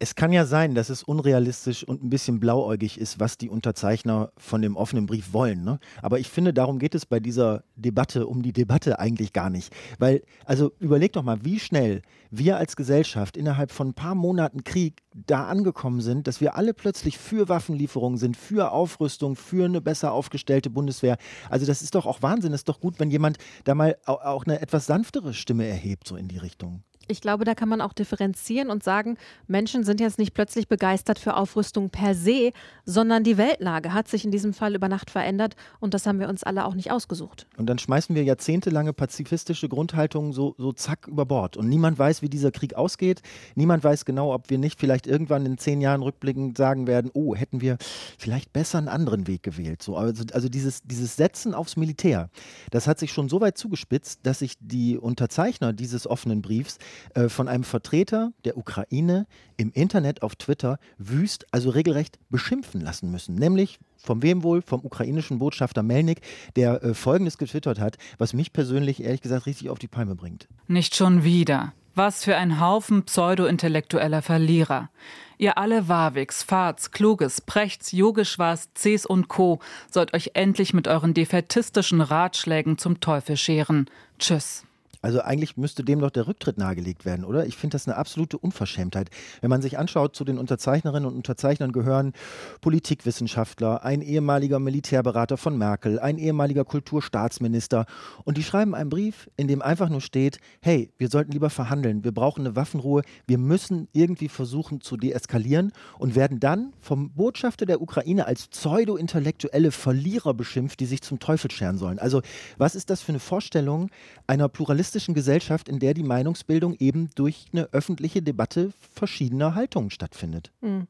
Es 0.00 0.16
kann 0.16 0.32
ja 0.32 0.44
sein, 0.44 0.74
dass 0.74 0.90
es 0.90 1.04
unrealistisch 1.04 1.84
und 1.84 2.02
ein 2.02 2.10
bisschen 2.10 2.40
blauäugig 2.40 2.98
ist, 2.98 3.20
was 3.20 3.38
die 3.38 3.48
Unterzeichner 3.48 4.32
von 4.36 4.60
dem 4.60 4.76
offenen 4.76 5.06
Brief 5.06 5.32
wollen. 5.32 5.62
Ne? 5.62 5.78
Aber 6.02 6.18
ich 6.18 6.28
finde, 6.28 6.52
darum 6.52 6.80
geht 6.80 6.96
es 6.96 7.06
bei 7.06 7.20
dieser 7.20 7.62
Debatte 7.76 8.26
um 8.26 8.42
die 8.42 8.52
Debatte 8.52 8.98
eigentlich 8.98 9.32
gar 9.32 9.50
nicht. 9.50 9.72
Weil, 9.98 10.22
also 10.44 10.72
überleg 10.80 11.12
doch 11.12 11.22
mal, 11.22 11.44
wie 11.44 11.60
schnell 11.60 12.02
wir 12.30 12.56
als 12.56 12.74
Gesellschaft 12.74 13.36
innerhalb 13.36 13.70
von 13.70 13.88
ein 13.88 13.94
paar 13.94 14.16
Monaten 14.16 14.64
Krieg 14.64 15.02
da 15.14 15.46
angekommen 15.46 16.00
sind, 16.00 16.26
dass 16.26 16.40
wir 16.40 16.56
alle 16.56 16.74
plötzlich 16.74 17.16
für 17.16 17.48
Waffenlieferungen 17.48 18.18
sind, 18.18 18.36
für 18.36 18.72
Aufrüstung, 18.72 19.36
für 19.36 19.64
eine 19.66 19.80
besser 19.80 20.12
aufgestellte 20.12 20.70
Bundeswehr. 20.70 21.18
Also 21.48 21.66
das 21.66 21.82
ist 21.82 21.94
doch 21.94 22.06
auch 22.06 22.20
Wahnsinn. 22.20 22.52
Es 22.52 22.60
ist 22.60 22.68
doch 22.68 22.80
gut, 22.80 22.98
wenn 22.98 23.12
jemand 23.12 23.38
da 23.62 23.76
mal 23.76 23.96
auch 24.06 24.44
eine 24.44 24.60
etwas 24.60 24.86
sanftere 24.86 25.34
Stimme 25.34 25.66
erhebt, 25.66 26.08
so 26.08 26.16
in 26.16 26.26
die 26.26 26.38
Richtung. 26.38 26.82
Ich 27.08 27.20
glaube, 27.20 27.44
da 27.44 27.54
kann 27.54 27.68
man 27.68 27.80
auch 27.80 27.92
differenzieren 27.92 28.70
und 28.70 28.82
sagen, 28.82 29.16
Menschen 29.46 29.84
sind 29.84 30.00
jetzt 30.00 30.18
nicht 30.18 30.34
plötzlich 30.34 30.68
begeistert 30.68 31.18
für 31.18 31.36
Aufrüstung 31.36 31.90
per 31.90 32.14
se, 32.14 32.52
sondern 32.84 33.24
die 33.24 33.36
Weltlage 33.36 33.92
hat 33.92 34.08
sich 34.08 34.24
in 34.24 34.30
diesem 34.30 34.52
Fall 34.52 34.74
über 34.74 34.88
Nacht 34.88 35.10
verändert 35.10 35.56
und 35.80 35.94
das 35.94 36.06
haben 36.06 36.20
wir 36.20 36.28
uns 36.28 36.42
alle 36.42 36.64
auch 36.64 36.74
nicht 36.74 36.90
ausgesucht. 36.90 37.46
Und 37.56 37.66
dann 37.66 37.78
schmeißen 37.78 38.14
wir 38.14 38.24
jahrzehntelange 38.24 38.92
pazifistische 38.92 39.68
Grundhaltungen 39.68 40.32
so, 40.32 40.54
so 40.58 40.72
zack 40.72 41.08
über 41.08 41.26
Bord. 41.26 41.56
Und 41.56 41.68
niemand 41.68 41.98
weiß, 41.98 42.22
wie 42.22 42.28
dieser 42.28 42.50
Krieg 42.50 42.74
ausgeht. 42.74 43.22
Niemand 43.54 43.84
weiß 43.84 44.04
genau, 44.04 44.32
ob 44.32 44.50
wir 44.50 44.58
nicht 44.58 44.80
vielleicht 44.80 45.06
irgendwann 45.06 45.46
in 45.46 45.58
zehn 45.58 45.80
Jahren 45.80 46.02
rückblickend 46.02 46.56
sagen 46.56 46.86
werden, 46.86 47.10
oh, 47.14 47.34
hätten 47.34 47.60
wir 47.60 47.76
vielleicht 48.18 48.52
besser 48.52 48.78
einen 48.78 48.88
anderen 48.88 49.26
Weg 49.26 49.42
gewählt. 49.42 49.82
So, 49.82 49.96
also, 49.96 50.24
also 50.32 50.48
dieses, 50.48 50.82
dieses 50.82 51.16
Setzen 51.16 51.54
aufs 51.54 51.76
Militär, 51.76 52.30
das 52.70 52.86
hat 52.86 52.98
sich 52.98 53.12
schon 53.12 53.28
so 53.28 53.40
weit 53.40 53.58
zugespitzt, 53.58 54.20
dass 54.22 54.40
sich 54.40 54.54
die 54.60 54.98
Unterzeichner 54.98 55.72
dieses 55.72 56.06
offenen 56.06 56.42
Briefs 56.42 56.78
äh, 57.14 57.28
von 57.28 57.48
einem 57.48 57.64
Vertreter 57.64 58.32
der 58.44 58.56
Ukraine 58.56 59.26
im 59.56 59.70
Internet 59.72 60.22
auf 60.22 60.36
Twitter 60.36 60.78
wüst, 60.98 61.46
also 61.52 61.70
regelrecht 61.70 62.18
beschimpfen 62.30 62.80
lassen 62.80 63.10
müssen. 63.10 63.34
Nämlich 63.34 63.78
von 64.04 64.22
wem 64.22 64.42
wohl? 64.42 64.62
Vom 64.62 64.84
ukrainischen 64.84 65.38
Botschafter 65.38 65.82
Melnik, 65.82 66.20
der 66.56 66.82
äh, 66.82 66.94
Folgendes 66.94 67.38
getwittert 67.38 67.80
hat, 67.80 67.96
was 68.18 68.34
mich 68.34 68.52
persönlich 68.52 69.02
ehrlich 69.02 69.22
gesagt 69.22 69.46
richtig 69.46 69.70
auf 69.70 69.78
die 69.78 69.88
Palme 69.88 70.14
bringt. 70.14 70.46
Nicht 70.68 70.94
schon 70.94 71.24
wieder. 71.24 71.72
Was 71.94 72.24
für 72.24 72.36
ein 72.36 72.60
Haufen 72.60 73.04
pseudo-intellektueller 73.04 74.20
Verlierer. 74.20 74.90
Ihr 75.38 75.58
alle 75.58 75.88
Warwigs, 75.88 76.42
Fahrs, 76.42 76.90
Kluges, 76.90 77.40
Prechts, 77.40 77.92
Yogeshwars, 77.92 78.70
Cs 78.74 79.06
und 79.06 79.28
Co. 79.28 79.60
sollt 79.90 80.12
euch 80.12 80.32
endlich 80.34 80.74
mit 80.74 80.88
euren 80.88 81.14
defetistischen 81.14 82.00
Ratschlägen 82.00 82.78
zum 82.78 83.00
Teufel 83.00 83.36
scheren. 83.36 83.86
Tschüss. 84.18 84.64
Also 85.04 85.20
eigentlich 85.20 85.58
müsste 85.58 85.84
dem 85.84 86.00
doch 86.00 86.08
der 86.08 86.26
Rücktritt 86.26 86.56
nahegelegt 86.56 87.04
werden, 87.04 87.26
oder? 87.26 87.44
Ich 87.44 87.58
finde 87.58 87.74
das 87.74 87.86
eine 87.86 87.98
absolute 87.98 88.38
Unverschämtheit. 88.38 89.10
Wenn 89.42 89.50
man 89.50 89.60
sich 89.60 89.78
anschaut, 89.78 90.16
zu 90.16 90.24
den 90.24 90.38
Unterzeichnerinnen 90.38 91.06
und 91.06 91.14
Unterzeichnern 91.14 91.72
gehören 91.72 92.14
Politikwissenschaftler, 92.62 93.84
ein 93.84 94.00
ehemaliger 94.00 94.58
Militärberater 94.58 95.36
von 95.36 95.58
Merkel, 95.58 95.98
ein 95.98 96.16
ehemaliger 96.16 96.64
Kulturstaatsminister. 96.64 97.84
Und 98.24 98.38
die 98.38 98.42
schreiben 98.42 98.74
einen 98.74 98.88
Brief, 98.88 99.28
in 99.36 99.46
dem 99.46 99.60
einfach 99.60 99.90
nur 99.90 100.00
steht, 100.00 100.38
hey, 100.62 100.90
wir 100.96 101.10
sollten 101.10 101.32
lieber 101.32 101.50
verhandeln, 101.50 102.02
wir 102.02 102.12
brauchen 102.12 102.46
eine 102.46 102.56
Waffenruhe, 102.56 103.02
wir 103.26 103.36
müssen 103.36 103.88
irgendwie 103.92 104.30
versuchen 104.30 104.80
zu 104.80 104.96
deeskalieren 104.96 105.72
und 105.98 106.14
werden 106.14 106.40
dann 106.40 106.72
vom 106.80 107.12
Botschafter 107.12 107.66
der 107.66 107.82
Ukraine 107.82 108.24
als 108.24 108.46
pseudo-intellektuelle 108.46 109.70
Verlierer 109.70 110.32
beschimpft, 110.32 110.80
die 110.80 110.86
sich 110.86 111.02
zum 111.02 111.18
Teufel 111.18 111.50
scheren 111.50 111.76
sollen. 111.76 111.98
Also 111.98 112.22
was 112.56 112.74
ist 112.74 112.88
das 112.88 113.02
für 113.02 113.12
eine 113.12 113.18
Vorstellung 113.18 113.90
einer 114.26 114.48
pluralistischen 114.48 114.93
pluralistischen 114.94 115.14
Gesellschaft, 115.14 115.68
in 115.68 115.78
der 115.78 115.94
die 115.94 116.02
Meinungsbildung 116.02 116.76
eben 116.78 117.10
durch 117.14 117.46
eine 117.52 117.68
öffentliche 117.72 118.22
Debatte 118.22 118.72
verschiedener 118.94 119.54
Haltungen 119.54 119.90
stattfindet. 119.90 120.52
Hm. 120.62 120.86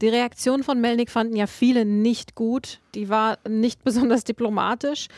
Die 0.00 0.08
Reaktion 0.08 0.62
von 0.62 0.80
Melnik 0.80 1.10
fanden 1.10 1.36
ja 1.36 1.46
viele 1.46 1.84
nicht 1.84 2.34
gut. 2.34 2.80
Die 2.94 3.08
war 3.08 3.38
nicht 3.48 3.84
besonders 3.84 4.24
diplomatisch. 4.24 5.08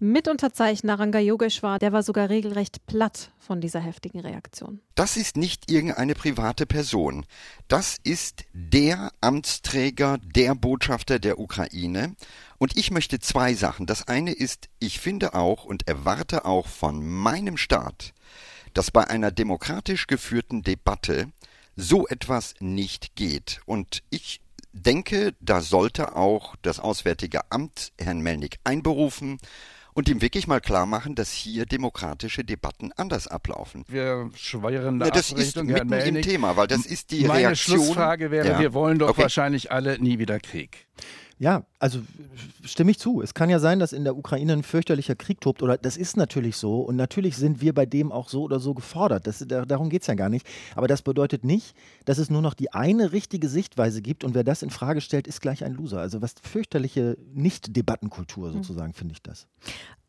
Mitunterzeichner 0.00 0.98
Ranga 0.98 1.18
Yogeshwar, 1.18 1.78
der 1.78 1.92
war 1.92 2.02
sogar 2.02 2.28
regelrecht 2.28 2.86
platt 2.86 3.32
von 3.38 3.60
dieser 3.60 3.80
heftigen 3.80 4.20
Reaktion. 4.20 4.80
Das 4.94 5.16
ist 5.16 5.36
nicht 5.36 5.70
irgendeine 5.70 6.14
private 6.14 6.66
Person. 6.66 7.26
Das 7.66 7.98
ist 8.04 8.44
der 8.52 9.10
Amtsträger, 9.20 10.18
der 10.22 10.54
Botschafter 10.54 11.18
der 11.18 11.40
Ukraine. 11.40 12.14
Und 12.58 12.76
ich 12.76 12.92
möchte 12.92 13.18
zwei 13.18 13.54
Sachen. 13.54 13.86
Das 13.86 14.06
eine 14.06 14.32
ist, 14.32 14.68
ich 14.78 15.00
finde 15.00 15.34
auch 15.34 15.64
und 15.64 15.88
erwarte 15.88 16.44
auch 16.44 16.68
von 16.68 17.04
meinem 17.04 17.56
Staat, 17.56 18.14
dass 18.74 18.92
bei 18.92 19.08
einer 19.08 19.32
demokratisch 19.32 20.06
geführten 20.06 20.62
Debatte 20.62 21.32
so 21.74 22.06
etwas 22.06 22.54
nicht 22.60 23.16
geht. 23.16 23.60
Und 23.66 24.02
ich 24.10 24.40
denke, 24.72 25.34
da 25.40 25.60
sollte 25.60 26.14
auch 26.14 26.54
das 26.62 26.78
Auswärtige 26.78 27.50
Amt 27.50 27.92
Herrn 27.98 28.20
Melnik 28.20 28.58
einberufen 28.62 29.38
und 29.98 30.08
ihm 30.08 30.22
wirklich 30.22 30.46
mal 30.46 30.60
klar 30.60 30.86
machen, 30.86 31.16
dass 31.16 31.32
hier 31.32 31.66
demokratische 31.66 32.44
Debatten 32.44 32.92
anders 32.96 33.26
ablaufen. 33.26 33.84
Wir 33.88 34.30
schweieren 34.36 35.00
ja, 35.00 35.10
Das 35.10 35.32
ist 35.32 35.56
mitten 35.60 35.92
im 35.92 36.22
Thema, 36.22 36.56
weil 36.56 36.68
das 36.68 36.86
ist 36.86 37.10
die 37.10 37.24
Meine 37.24 37.48
Reaktion. 37.48 37.78
Schlussfrage 37.78 38.30
wäre, 38.30 38.46
ja. 38.46 38.60
wir 38.60 38.74
wollen 38.74 39.00
doch 39.00 39.08
okay. 39.08 39.22
wahrscheinlich 39.22 39.72
alle 39.72 39.98
nie 39.98 40.20
wieder 40.20 40.38
Krieg. 40.38 40.86
Ja, 41.40 41.64
also 41.78 42.00
stimme 42.64 42.90
ich 42.90 42.98
zu. 42.98 43.22
Es 43.22 43.32
kann 43.32 43.48
ja 43.48 43.60
sein, 43.60 43.78
dass 43.78 43.92
in 43.92 44.02
der 44.02 44.16
Ukraine 44.16 44.54
ein 44.54 44.62
fürchterlicher 44.64 45.14
Krieg 45.14 45.40
tobt, 45.40 45.62
oder 45.62 45.78
das 45.78 45.96
ist 45.96 46.16
natürlich 46.16 46.56
so. 46.56 46.80
Und 46.80 46.96
natürlich 46.96 47.36
sind 47.36 47.60
wir 47.60 47.72
bei 47.72 47.86
dem 47.86 48.10
auch 48.10 48.28
so 48.28 48.42
oder 48.42 48.58
so 48.58 48.74
gefordert. 48.74 49.26
Das, 49.26 49.44
darum 49.46 49.88
geht 49.88 50.02
es 50.02 50.08
ja 50.08 50.14
gar 50.14 50.28
nicht. 50.28 50.46
Aber 50.74 50.88
das 50.88 51.02
bedeutet 51.02 51.44
nicht, 51.44 51.76
dass 52.04 52.18
es 52.18 52.28
nur 52.28 52.42
noch 52.42 52.54
die 52.54 52.72
eine 52.72 53.12
richtige 53.12 53.48
Sichtweise 53.48 54.02
gibt 54.02 54.24
und 54.24 54.34
wer 54.34 54.44
das 54.44 54.62
in 54.62 54.70
Frage 54.70 55.00
stellt, 55.00 55.28
ist 55.28 55.40
gleich 55.40 55.64
ein 55.64 55.74
Loser. 55.74 56.00
Also 56.00 56.20
was 56.22 56.34
fürchterliche 56.42 57.16
Nicht-Debattenkultur 57.32 58.50
sozusagen, 58.50 58.92
hm. 58.92 58.94
finde 58.94 59.12
ich 59.12 59.22
das. 59.22 59.46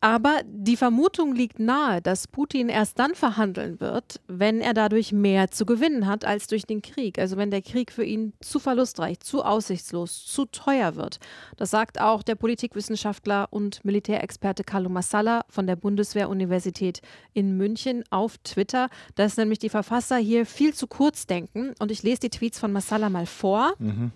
Aber 0.01 0.41
die 0.45 0.77
Vermutung 0.77 1.35
liegt 1.35 1.59
nahe, 1.59 2.01
dass 2.01 2.27
Putin 2.27 2.69
erst 2.69 2.99
dann 2.99 3.15
verhandeln 3.15 3.81
wird, 3.81 4.21
wenn 4.27 4.61
er 4.61 4.73
dadurch 4.73 5.11
mehr 5.11 5.51
zu 5.51 5.65
gewinnen 5.65 6.07
hat 6.07 6.23
als 6.23 6.47
durch 6.47 6.63
den 6.63 6.81
Krieg. 6.81 7.19
Also 7.19 7.35
wenn 7.35 7.51
der 7.51 7.61
Krieg 7.61 7.91
für 7.91 8.05
ihn 8.05 8.31
zu 8.39 8.59
verlustreich, 8.59 9.19
zu 9.19 9.43
aussichtslos, 9.43 10.25
zu 10.25 10.45
teuer 10.45 10.95
wird. 10.95 11.19
Das 11.57 11.71
sagt 11.71 11.99
auch 11.99 12.23
der 12.23 12.35
Politikwissenschaftler 12.35 13.47
und 13.51 13.83
Militärexperte 13.83 14.63
Carlo 14.63 14.89
Massala 14.89 15.43
von 15.49 15.67
der 15.67 15.75
Bundeswehr-Universität 15.75 17.01
in 17.33 17.57
München 17.57 18.05
auf 18.09 18.37
Twitter, 18.37 18.89
dass 19.15 19.35
nämlich 19.35 19.59
die 19.59 19.69
Verfasser 19.69 20.17
hier 20.17 20.45
viel 20.45 20.73
zu 20.73 20.87
kurz 20.87 21.27
denken. 21.27 21.73
Und 21.79 21.91
ich 21.91 22.03
lese 22.03 22.21
die 22.21 22.29
Tweets 22.29 22.57
von 22.57 22.71
Massala 22.71 23.09
mal 23.09 23.25
vor. 23.25 23.73
Mhm. 23.79 24.11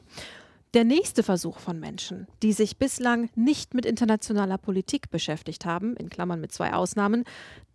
Der 0.73 0.85
nächste 0.85 1.21
Versuch 1.21 1.59
von 1.59 1.79
Menschen, 1.79 2.25
die 2.41 2.51
sich 2.51 2.77
bislang 2.77 3.29
nicht 3.35 3.75
mit 3.75 3.85
internationaler 3.85 4.57
Politik 4.57 5.11
beschäftigt 5.11 5.65
haben, 5.67 5.95
in 5.95 6.09
Klammern 6.09 6.41
mit 6.41 6.51
zwei 6.51 6.73
Ausnahmen, 6.73 7.25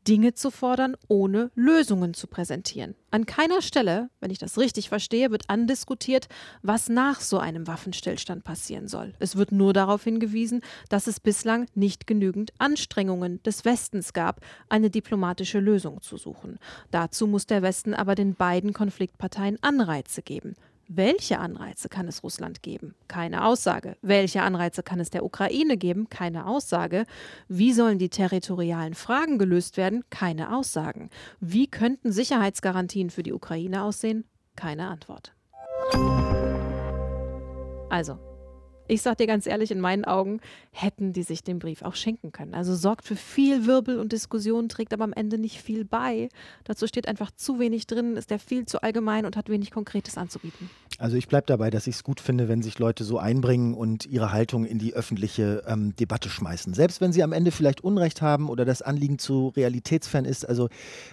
Dinge 0.08 0.34
zu 0.34 0.50
fordern, 0.50 0.96
ohne 1.06 1.52
Lösungen 1.54 2.12
zu 2.12 2.26
präsentieren. 2.26 2.96
An 3.12 3.24
keiner 3.24 3.62
Stelle, 3.62 4.10
wenn 4.18 4.32
ich 4.32 4.38
das 4.38 4.58
richtig 4.58 4.88
verstehe, 4.88 5.30
wird 5.30 5.48
andiskutiert, 5.48 6.26
was 6.62 6.88
nach 6.88 7.20
so 7.20 7.38
einem 7.38 7.68
Waffenstillstand 7.68 8.42
passieren 8.42 8.88
soll. 8.88 9.12
Es 9.20 9.36
wird 9.36 9.52
nur 9.52 9.72
darauf 9.72 10.02
hingewiesen, 10.02 10.62
dass 10.88 11.06
es 11.06 11.20
bislang 11.20 11.66
nicht 11.76 12.08
genügend 12.08 12.52
Anstrengungen 12.58 13.40
des 13.44 13.64
Westens 13.64 14.12
gab, 14.12 14.40
eine 14.68 14.90
diplomatische 14.90 15.60
Lösung 15.60 16.02
zu 16.02 16.16
suchen. 16.16 16.58
Dazu 16.90 17.28
muss 17.28 17.46
der 17.46 17.62
Westen 17.62 17.94
aber 17.94 18.16
den 18.16 18.34
beiden 18.34 18.72
Konfliktparteien 18.72 19.62
Anreize 19.62 20.22
geben. 20.22 20.56
Welche 20.90 21.38
Anreize 21.38 21.90
kann 21.90 22.08
es 22.08 22.22
Russland 22.22 22.62
geben? 22.62 22.94
Keine 23.08 23.44
Aussage. 23.44 23.98
Welche 24.00 24.40
Anreize 24.40 24.82
kann 24.82 25.00
es 25.00 25.10
der 25.10 25.22
Ukraine 25.22 25.76
geben? 25.76 26.08
Keine 26.08 26.46
Aussage. 26.46 27.04
Wie 27.46 27.74
sollen 27.74 27.98
die 27.98 28.08
territorialen 28.08 28.94
Fragen 28.94 29.38
gelöst 29.38 29.76
werden? 29.76 30.02
Keine 30.08 30.56
Aussagen. 30.56 31.10
Wie 31.40 31.66
könnten 31.66 32.10
Sicherheitsgarantien 32.10 33.10
für 33.10 33.22
die 33.22 33.34
Ukraine 33.34 33.82
aussehen? 33.82 34.24
Keine 34.56 34.88
Antwort. 34.88 35.34
Also, 37.90 38.18
ich 38.88 39.02
sag 39.02 39.18
dir 39.18 39.26
ganz 39.26 39.46
ehrlich, 39.46 39.70
in 39.70 39.80
meinen 39.80 40.04
Augen 40.04 40.40
hätten 40.72 41.12
die 41.12 41.22
sich 41.22 41.44
den 41.44 41.58
Brief 41.58 41.82
auch 41.82 41.94
schenken 41.94 42.32
können. 42.32 42.54
Also 42.54 42.74
sorgt 42.74 43.04
für 43.04 43.16
viel 43.16 43.66
Wirbel 43.66 43.98
und 43.98 44.12
Diskussion, 44.12 44.68
trägt 44.68 44.92
aber 44.92 45.04
am 45.04 45.12
Ende 45.12 45.38
nicht 45.38 45.60
viel 45.60 45.84
bei. 45.84 46.28
Dazu 46.64 46.86
steht 46.86 47.06
einfach 47.06 47.30
zu 47.30 47.58
wenig 47.58 47.86
drin, 47.86 48.16
ist 48.16 48.30
der 48.30 48.38
viel 48.38 48.66
zu 48.66 48.82
allgemein 48.82 49.26
und 49.26 49.36
hat 49.36 49.48
wenig 49.48 49.70
Konkretes 49.70 50.16
anzubieten. 50.16 50.70
Also 50.98 51.16
ich 51.16 51.28
bleibe 51.28 51.46
dabei, 51.46 51.70
dass 51.70 51.86
ich 51.86 51.96
es 51.96 52.04
gut 52.04 52.20
finde, 52.20 52.48
wenn 52.48 52.62
sich 52.62 52.78
Leute 52.78 53.04
so 53.04 53.18
einbringen 53.18 53.74
und 53.74 54.06
ihre 54.06 54.32
Haltung 54.32 54.64
in 54.64 54.78
die 54.78 54.94
öffentliche 54.94 55.62
ähm, 55.66 55.94
Debatte 55.94 56.28
schmeißen. 56.28 56.74
Selbst 56.74 57.00
wenn 57.00 57.12
sie 57.12 57.22
am 57.22 57.32
Ende 57.32 57.52
vielleicht 57.52 57.82
Unrecht 57.82 58.22
haben 58.22 58.48
oder 58.48 58.64
das 58.64 58.82
Anliegen 58.82 59.18
zu 59.18 59.48
realitätsfern 59.48 60.24
ist. 60.24 60.48
Also 60.48 60.68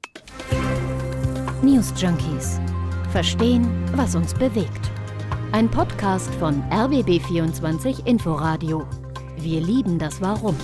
News 1.63 1.95
Junkies. 1.97 2.61
Verstehen, 3.13 3.67
was 3.95 4.15
uns 4.15 4.35
bewegt. 4.35 4.91
Ein 5.53 5.71
Podcast 5.71 6.35
von 6.35 6.63
RBB24 6.65 8.07
Inforadio. 8.07 8.87
Wir 9.39 9.61
lieben 9.61 9.99
das 9.99 10.21
Warum. 10.21 10.55